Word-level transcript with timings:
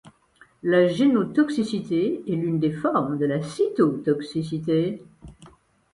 La 0.63 0.87
génotoxicité 0.87 2.23
est 2.27 2.35
l'une 2.35 2.57
des 2.57 2.71
formes 2.71 3.19
de 3.19 3.27
la 3.27 3.43
cytotoxicité. 3.43 4.99